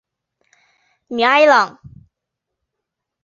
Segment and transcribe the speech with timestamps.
[1.05, 1.79] 米埃朗。